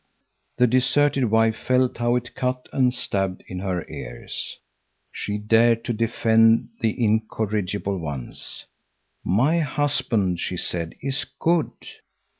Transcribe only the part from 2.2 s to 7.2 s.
cut and stabbed in her ears. She dared to defend the